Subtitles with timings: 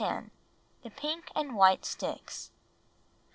[0.81, 2.49] THE PINK AND WHITE STICKS.